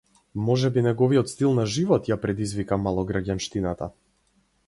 [0.45, 3.93] Можеби неговиот стил на живот ја предизвика малограѓанштината?